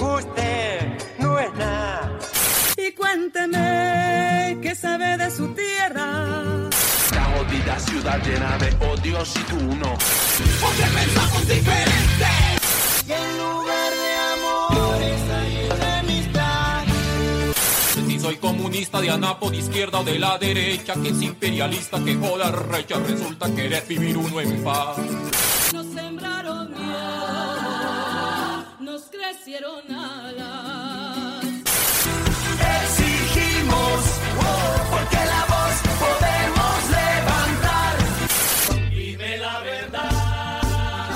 [0.00, 2.18] Usted no es nada.
[2.76, 6.70] Y cuénteme qué sabe de su tierra.
[7.14, 9.98] La jodida ciudad llena de odios y tú no.
[10.60, 12.30] Porque pensamos diferente.
[13.06, 15.68] Y en lugar de amores hay
[16.02, 16.84] enemistad.
[18.08, 22.14] Si soy comunista de anapo de izquierda o de la derecha, que es imperialista, que
[22.14, 24.96] joda recha, resulta querer vivir uno en paz.
[29.30, 31.44] Crecieron alas.
[32.82, 34.00] Exigimos,
[34.40, 37.94] oh, porque la voz podemos levantar.
[38.90, 41.12] Dime la verdad,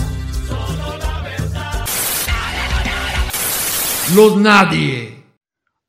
[0.47, 1.87] solo la verdad.
[4.15, 5.25] Los Nadie.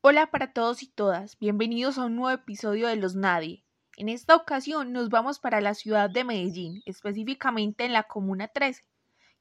[0.00, 3.64] Hola para todos y todas, bienvenidos a un nuevo episodio de Los Nadie.
[3.96, 8.82] En esta ocasión nos vamos para la ciudad de Medellín, específicamente en la Comuna 13,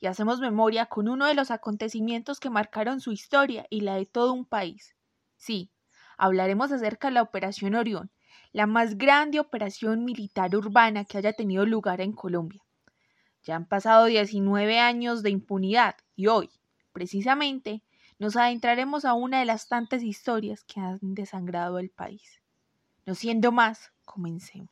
[0.05, 4.05] y hacemos memoria con uno de los acontecimientos que marcaron su historia y la de
[4.05, 4.96] todo un país.
[5.36, 5.72] Sí,
[6.16, 8.12] hablaremos acerca de la Operación Orión,
[8.52, 12.62] la más grande operación militar urbana que haya tenido lugar en Colombia.
[13.41, 16.51] Ya han pasado 19 años de impunidad y hoy,
[16.94, 17.82] precisamente,
[18.20, 22.44] nos adentraremos a una de las tantas historias que han desangrado el país.
[23.07, 24.70] No siendo más, comencemos.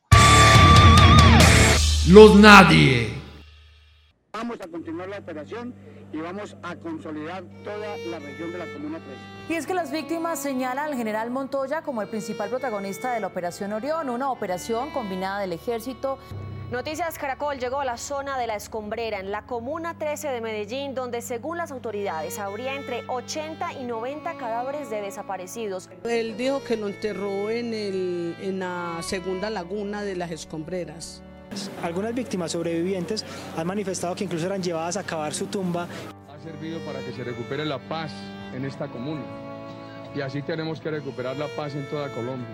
[2.06, 3.33] Los Nadie.
[4.34, 5.72] Vamos a continuar la operación
[6.12, 9.20] y vamos a consolidar toda la región de la Comuna 13.
[9.48, 13.28] Y es que las víctimas señalan al general Montoya como el principal protagonista de la
[13.28, 16.18] Operación Orión, una operación combinada del ejército.
[16.72, 20.96] Noticias Caracol llegó a la zona de la Escombrera, en la Comuna 13 de Medellín,
[20.96, 25.88] donde según las autoridades habría entre 80 y 90 cadáveres de desaparecidos.
[26.02, 31.22] Él dijo que lo enterró en, el, en la segunda laguna de las Escombreras.
[31.82, 33.24] Algunas víctimas sobrevivientes
[33.56, 35.86] han manifestado que incluso eran llevadas a cavar su tumba.
[36.28, 38.12] Ha servido para que se recupere la paz
[38.54, 39.22] en esta comuna
[40.14, 42.46] y así tenemos que recuperar la paz en toda Colombia.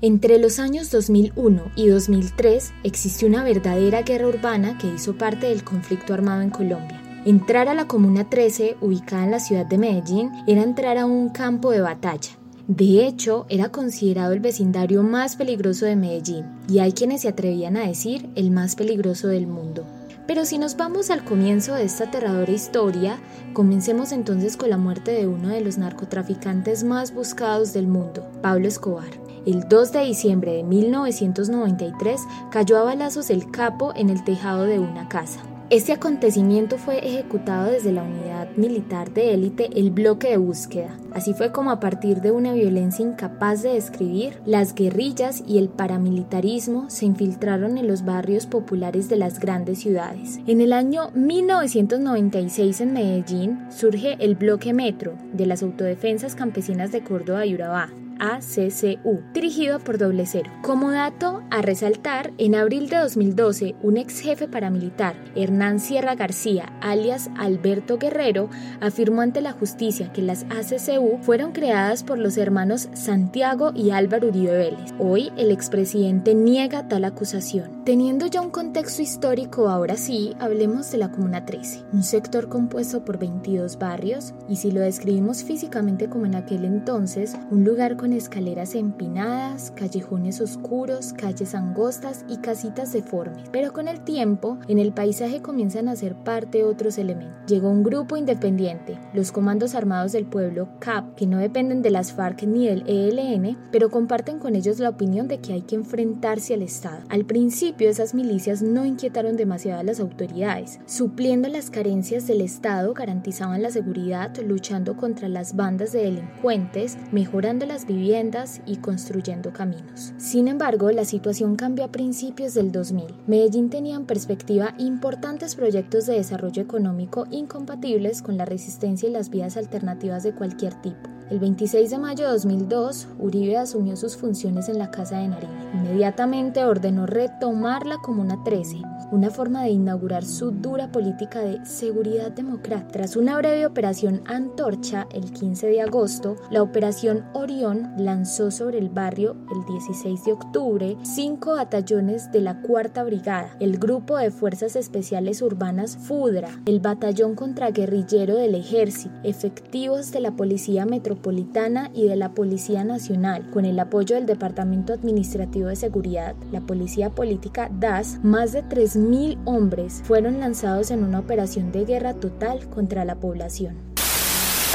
[0.00, 5.62] Entre los años 2001 y 2003 existió una verdadera guerra urbana que hizo parte del
[5.62, 7.01] conflicto armado en Colombia.
[7.24, 11.28] Entrar a la Comuna 13, ubicada en la ciudad de Medellín, era entrar a un
[11.28, 12.32] campo de batalla.
[12.66, 17.76] De hecho, era considerado el vecindario más peligroso de Medellín, y hay quienes se atrevían
[17.76, 19.86] a decir el más peligroso del mundo.
[20.26, 23.20] Pero si nos vamos al comienzo de esta aterradora historia,
[23.52, 28.66] comencemos entonces con la muerte de uno de los narcotraficantes más buscados del mundo, Pablo
[28.66, 29.10] Escobar.
[29.46, 34.80] El 2 de diciembre de 1993 cayó a balazos el capo en el tejado de
[34.80, 35.40] una casa.
[35.72, 40.98] Este acontecimiento fue ejecutado desde la unidad militar de élite el bloque de búsqueda.
[41.14, 45.70] Así fue como a partir de una violencia incapaz de describir, las guerrillas y el
[45.70, 50.40] paramilitarismo se infiltraron en los barrios populares de las grandes ciudades.
[50.46, 57.02] En el año 1996 en Medellín surge el bloque metro de las autodefensas campesinas de
[57.02, 57.88] Córdoba y Urabá,
[58.22, 60.48] ACCU, dirigido por Doble Cero.
[60.62, 66.72] Como dato a resaltar, en abril de 2012, un ex jefe paramilitar, Hernán Sierra García,
[66.80, 68.48] alias Alberto Guerrero,
[68.80, 74.28] afirmó ante la justicia que las ACCU fueron creadas por los hermanos Santiago y Álvaro
[74.28, 74.94] Uribe Vélez.
[75.00, 77.82] Hoy, el expresidente niega tal acusación.
[77.84, 83.04] Teniendo ya un contexto histórico, ahora sí, hablemos de la Comuna 13, un sector compuesto
[83.04, 88.11] por 22 barrios, y si lo describimos físicamente como en aquel entonces, un lugar con
[88.12, 93.48] escaleras empinadas, callejones oscuros, calles angostas y casitas deformes.
[93.52, 97.36] Pero con el tiempo, en el paisaje comienzan a ser parte otros elementos.
[97.46, 102.12] Llegó un grupo independiente, los Comandos Armados del Pueblo, CAP, que no dependen de las
[102.12, 106.54] FARC ni del ELN, pero comparten con ellos la opinión de que hay que enfrentarse
[106.54, 107.02] al Estado.
[107.08, 112.94] Al principio, esas milicias no inquietaron demasiado a las autoridades, supliendo las carencias del Estado,
[112.94, 120.12] garantizaban la seguridad, luchando contra las bandas de delincuentes, mejorando las viviendas y construyendo caminos.
[120.16, 123.14] Sin embargo, la situación cambió a principios del 2000.
[123.26, 129.30] Medellín tenía en perspectiva importantes proyectos de desarrollo económico incompatibles con la resistencia y las
[129.30, 131.10] vías alternativas de cualquier tipo.
[131.30, 135.52] El 26 de mayo de 2002, Uribe asumió sus funciones en la Casa de Nariño.
[135.74, 138.82] Inmediatamente ordenó retomar la Comuna 13,
[139.12, 142.92] una forma de inaugurar su dura política de seguridad democrática.
[142.92, 148.88] Tras una breve operación Antorcha el 15 de agosto, la operación Orión lanzó sobre el
[148.88, 154.76] barrio el 16 de octubre cinco batallones de la Cuarta Brigada, el Grupo de Fuerzas
[154.76, 162.06] Especiales Urbanas FUDRA, el Batallón Contraguerrillero del Ejército, efectivos de la Policía Metropolitana, Metropolitana y
[162.08, 167.68] de la Policía Nacional, con el apoyo del Departamento Administrativo de Seguridad, la Policía Política
[167.70, 173.16] DAS, más de 3.000 hombres fueron lanzados en una operación de guerra total contra la
[173.16, 173.92] población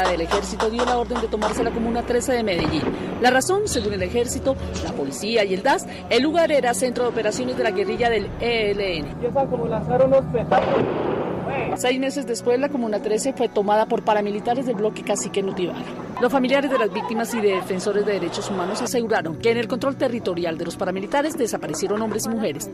[0.06, 2.82] del ejército dio la orden de tomarse la comuna 13 de Medellín.
[3.20, 4.54] La razón, según el ejército,
[4.84, 8.30] la policía y el DAS, el lugar era centro de operaciones de la guerrilla del
[8.40, 9.06] ELN.
[9.50, 10.24] como lanzaron los
[11.76, 15.84] Seis meses después, la Comuna 13 fue tomada por paramilitares del bloque Cacique Nutibara.
[16.20, 19.68] Los familiares de las víctimas y de defensores de derechos humanos aseguraron que en el
[19.68, 22.70] control territorial de los paramilitares desaparecieron hombres y mujeres.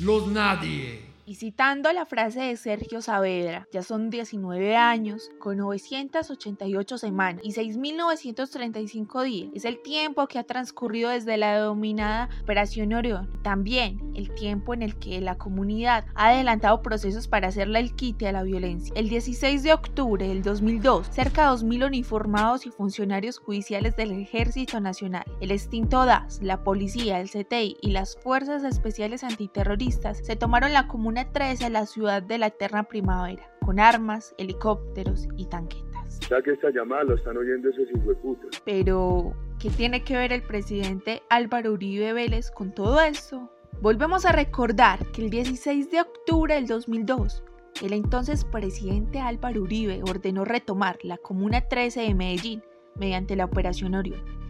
[0.00, 1.11] Los nadie.
[1.24, 7.52] Y citando la frase de Sergio Saavedra, ya son 19 años, con 988 semanas y
[7.52, 9.50] 6.935 días.
[9.54, 13.30] Es el tiempo que ha transcurrido desde la denominada Operación Orión.
[13.42, 18.26] También el tiempo en el que la comunidad ha adelantado procesos para hacerle el quite
[18.26, 18.92] a la violencia.
[18.96, 24.80] El 16 de octubre del 2002, cerca de 2.000 uniformados y funcionarios judiciales del Ejército
[24.80, 30.72] Nacional, el extinto DAS, la policía, el CTI y las Fuerzas Especiales Antiterroristas se tomaron
[30.72, 36.20] la comunidad 13 la ciudad de la eterna primavera, con armas, helicópteros y tanquetas.
[36.28, 38.62] Ya que esta llamada lo están oyendo esos hijueputas.
[38.64, 43.50] Pero, ¿qué tiene que ver el presidente Álvaro Uribe Vélez con todo esto?
[43.80, 47.44] Volvemos a recordar que el 16 de octubre del 2002,
[47.82, 52.62] el entonces presidente Álvaro Uribe ordenó retomar la Comuna 13 de Medellín
[52.96, 54.41] mediante la Operación Orión.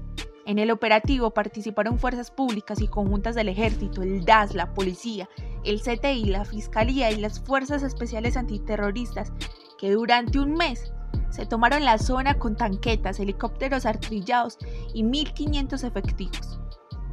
[0.44, 5.29] En el operativo participaron fuerzas públicas y conjuntas del ejército, el DAS, la policía,
[5.65, 9.33] el CTI, la fiscalía y las fuerzas especiales antiterroristas,
[9.79, 10.93] que durante un mes
[11.31, 14.59] se tomaron la zona con tanquetas, helicópteros artillados
[14.93, 16.59] y 1.500 efectivos.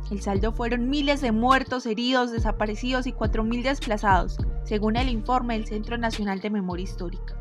[0.10, 5.68] El saldo fueron miles de muertos, heridos, desaparecidos y 4.000 desplazados, según el informe del
[5.68, 7.36] Centro Nacional de Memoria Histórica.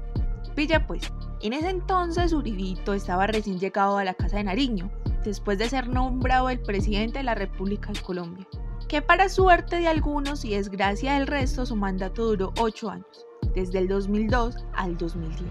[0.55, 1.11] Pilla pues,
[1.41, 4.91] en ese entonces Uribito estaba recién llegado a la Casa de Nariño,
[5.25, 8.47] después de ser nombrado el presidente de la República de Colombia,
[8.89, 13.79] que para suerte de algunos y desgracia del resto su mandato duró ocho años, desde
[13.79, 15.49] el 2002 al 2010.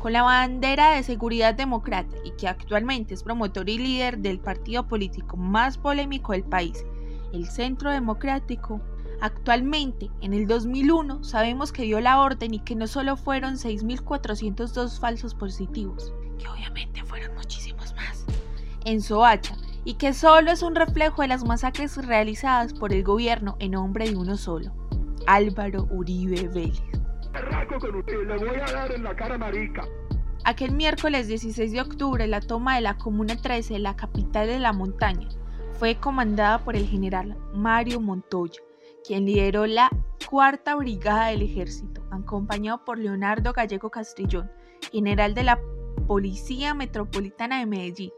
[0.00, 4.86] Con la bandera de seguridad democrática y que actualmente es promotor y líder del partido
[4.86, 6.84] político más polémico del país,
[7.32, 8.80] el Centro Democrático,
[9.20, 15.00] Actualmente, en el 2001, sabemos que dio la orden y que no solo fueron 6.402
[15.00, 18.07] falsos positivos, que obviamente fueron muchísimos más,
[18.88, 19.54] en Soacha
[19.84, 24.08] y que solo es un reflejo de las masacres realizadas por el gobierno en nombre
[24.08, 24.72] de uno solo,
[25.26, 26.82] Álvaro Uribe Vélez.
[30.44, 34.72] Aquel miércoles 16 de octubre, la toma de la Comuna 13, la capital de la
[34.72, 35.28] montaña,
[35.72, 38.60] fue comandada por el general Mario Montoya,
[39.06, 39.90] quien lideró la
[40.28, 44.50] Cuarta Brigada del Ejército, acompañado por Leonardo Gallego Castrillón,
[44.90, 45.60] general de la
[46.06, 48.12] Policía Metropolitana de Medellín,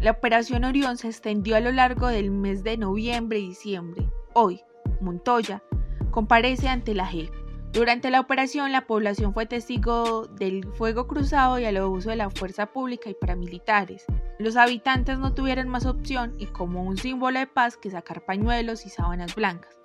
[0.00, 4.08] la Operación Orión se extendió a lo largo del mes de noviembre y diciembre.
[4.34, 4.60] Hoy,
[5.00, 5.62] Montoya
[6.10, 7.30] comparece ante la JEP.
[7.72, 12.30] Durante la operación, la población fue testigo del fuego cruzado y al uso de la
[12.30, 14.04] fuerza pública y paramilitares.
[14.38, 18.86] Los habitantes no tuvieron más opción y como un símbolo de paz que sacar pañuelos
[18.86, 19.78] y sábanas blancas.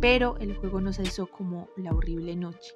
[0.00, 2.74] Pero el fuego no cesó como la horrible noche.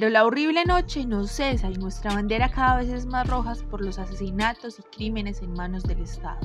[0.00, 3.84] Pero la horrible noche no cesa y nuestra bandera cada vez es más roja por
[3.84, 6.40] los asesinatos y crímenes en manos del Estado.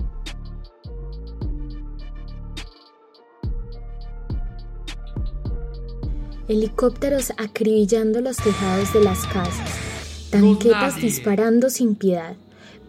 [6.49, 12.35] Helicópteros acribillando los tejados de las casas, tanquetas disparando sin piedad,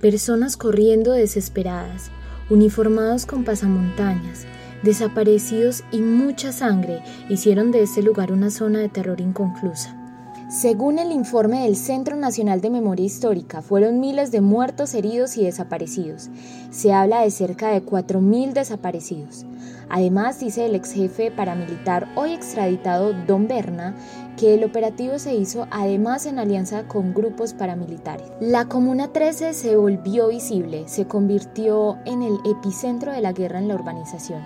[0.01, 2.11] personas corriendo desesperadas,
[2.51, 4.47] uniformados con pasamontañas,
[4.83, 10.06] desaparecidos y mucha sangre hicieron de este lugar una zona de terror inconclusa.
[10.49, 15.45] Según el informe del Centro Nacional de Memoria Histórica, fueron miles de muertos, heridos y
[15.45, 16.31] desaparecidos.
[16.71, 19.45] Se habla de cerca de 4.000 desaparecidos.
[19.89, 23.97] Además, dice el ex jefe paramilitar hoy extraditado Don Berna,
[24.37, 28.29] que el operativo se hizo además en alianza con grupos paramilitares.
[28.39, 33.67] La Comuna 13 se volvió visible, se convirtió en el epicentro de la guerra en
[33.67, 34.43] la urbanización.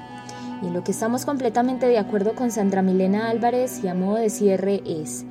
[0.62, 4.30] Y lo que estamos completamente de acuerdo con Sandra Milena Álvarez y a modo de
[4.30, 5.26] cierre es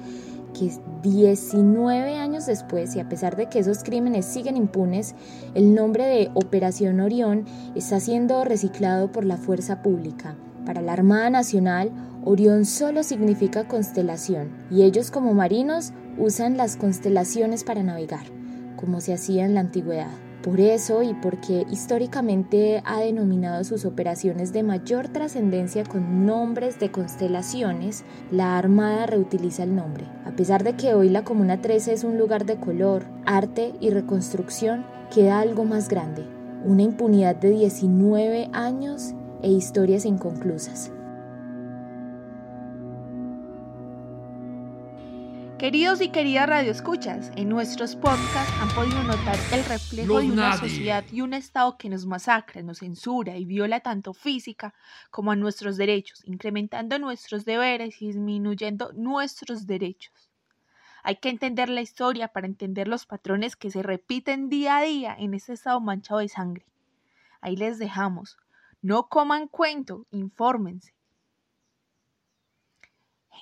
[0.60, 0.72] que
[1.04, 5.16] 19 años después, y a pesar de que esos crímenes siguen impunes,
[5.56, 10.36] el nombre de Operación Orión está siendo reciclado por la fuerza pública.
[10.66, 11.92] Para la Armada Nacional,
[12.26, 18.26] Orión solo significa constelación, y ellos como marinos usan las constelaciones para navegar,
[18.76, 20.29] como se hacía en la antigüedad.
[20.44, 26.92] Por eso y porque históricamente ha denominado sus operaciones de mayor trascendencia con nombres de
[26.92, 30.06] constelaciones, la Armada reutiliza el nombre.
[30.26, 33.90] A pesar de que hoy la Comuna 13 es un lugar de color, arte y
[33.90, 36.26] reconstrucción, queda algo más grande,
[36.64, 40.92] una impunidad de 19 años e historias inconclusas.
[45.60, 51.04] Queridos y queridas radioescuchas, en nuestros podcasts han podido notar el reflejo de una sociedad
[51.12, 54.74] y un Estado que nos masacra, nos censura y viola tanto física
[55.12, 60.32] como a nuestros derechos, incrementando nuestros deberes y disminuyendo nuestros derechos.
[61.04, 65.14] Hay que entender la historia para entender los patrones que se repiten día a día
[65.20, 66.66] en este Estado manchado de sangre.
[67.42, 68.38] Ahí les dejamos.
[68.82, 70.94] No coman cuento, infórmense.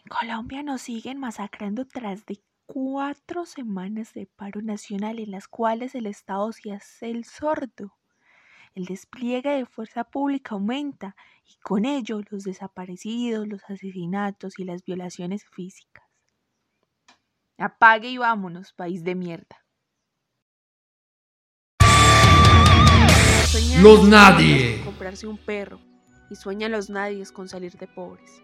[0.04, 5.96] En Colombia nos siguen masacrando tras de cuatro semanas de paro nacional en las cuales
[5.96, 7.98] el Estado se hace el sordo.
[8.75, 14.84] El despliegue de fuerza pública aumenta y con ello los desaparecidos, los asesinatos y las
[14.84, 16.06] violaciones físicas.
[17.58, 19.66] Apague y vámonos, país de mierda.
[23.82, 24.82] los nadie.
[24.84, 25.80] comprarse un perro
[26.30, 28.44] y sueñan los nadies con salir de pobres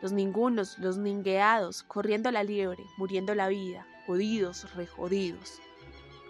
[0.00, 5.60] los ningunos, los ningueados, corriendo la liebre, muriendo la vida, jodidos, rejodidos,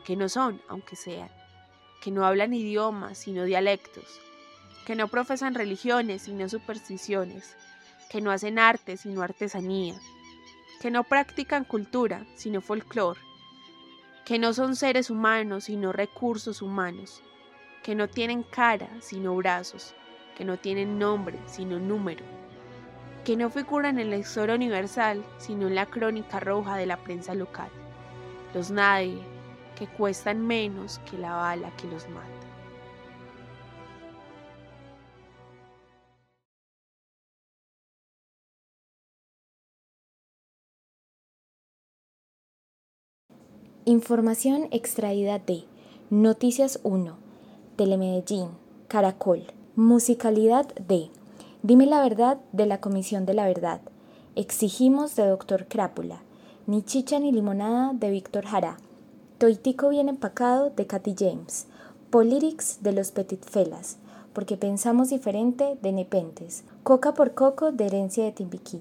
[0.05, 1.31] que no son, aunque sean,
[2.01, 4.21] que no hablan idiomas, sino dialectos,
[4.87, 7.57] que no profesan religiones, sino supersticiones,
[8.09, 10.01] que no hacen arte, sino artesanía,
[10.81, 13.21] que no practican cultura, sino folclore,
[14.25, 17.23] que no son seres humanos, sino recursos humanos,
[17.83, 19.95] que no tienen cara, sino brazos,
[20.37, 22.25] que no tienen nombre, sino número
[23.29, 27.35] que no figuran en la historia universal, sino en la crónica roja de la prensa
[27.35, 27.69] local.
[28.55, 29.19] Los nadie,
[29.77, 32.27] que cuestan menos que la bala que los mata.
[43.85, 45.65] Información extraída de
[46.09, 47.19] Noticias 1,
[47.77, 48.53] Telemedellín,
[48.89, 49.45] Caracol,
[49.77, 51.11] Musicalidad de
[51.69, 53.83] Dime la verdad de la Comisión de la Verdad.
[54.37, 56.23] Exigimos de Doctor Crápula.
[56.67, 58.79] Ni chicha ni limonada de Víctor Jara.
[59.37, 61.67] Toitico bien empacado de Katy James.
[62.09, 63.99] Polyrix de los Petit Felas.
[64.33, 66.65] Porque pensamos diferente de Nepentes.
[66.85, 68.81] Coca por coco de Herencia de Timbiquí.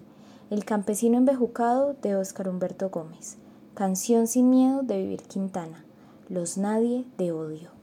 [0.50, 3.36] El campesino embejucado de Óscar Humberto Gómez.
[3.74, 5.84] Canción sin miedo de Vivir Quintana.
[6.30, 7.77] Los nadie de odio.